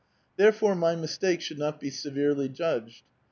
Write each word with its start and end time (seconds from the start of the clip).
Therefore 0.35 0.73
my 0.73 0.95
mistake 0.95 1.41
should 1.41 1.59
not 1.59 1.79
be 1.79 1.91
severely 1.91 2.49
judged. 2.49 3.03